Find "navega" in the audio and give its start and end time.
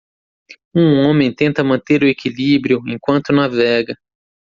3.31-3.93